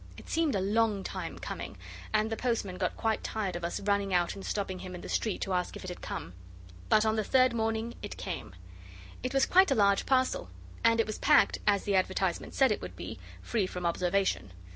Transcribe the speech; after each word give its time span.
It 0.17 0.27
seemed 0.31 0.55
a 0.55 0.61
long 0.61 1.03
time 1.03 1.37
coming, 1.37 1.77
and 2.11 2.31
the 2.31 2.35
postman 2.35 2.79
got 2.79 2.97
quite 2.97 3.23
tired 3.23 3.55
of 3.55 3.63
us 3.63 3.79
running 3.81 4.15
out 4.15 4.33
and 4.33 4.43
stopping 4.43 4.79
him 4.79 4.95
in 4.95 5.01
the 5.01 5.07
street 5.09 5.41
to 5.41 5.53
ask 5.53 5.75
if 5.75 5.83
it 5.83 5.89
had 5.89 6.01
come. 6.01 6.33
But 6.89 7.05
on 7.05 7.17
the 7.17 7.23
third 7.23 7.53
morning 7.53 7.93
it 8.01 8.17
came. 8.17 8.55
It 9.21 9.31
was 9.31 9.45
quite 9.45 9.69
a 9.69 9.75
large 9.75 10.07
parcel, 10.07 10.49
and 10.83 10.99
it 10.99 11.05
was 11.05 11.19
packed, 11.19 11.59
as 11.67 11.83
the 11.83 11.93
advertisement 11.95 12.55
said 12.55 12.71
it 12.71 12.81
would 12.81 12.95
be, 12.95 13.19
'free 13.43 13.67
from 13.67 13.85
observation. 13.85 14.53